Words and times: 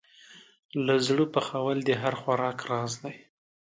له 0.85 0.95
زړه 1.07 1.23
پخول 1.33 1.77
د 1.83 1.89
هر 2.01 2.13
خوراک 2.21 2.59
راز 2.69 2.93
دی. 3.03 3.15